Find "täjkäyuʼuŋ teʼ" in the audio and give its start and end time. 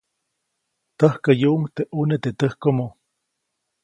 0.97-1.89